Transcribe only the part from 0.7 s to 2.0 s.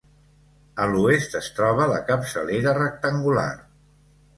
A l'oest es troba